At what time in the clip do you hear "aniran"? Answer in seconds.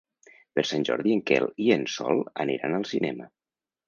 2.45-2.73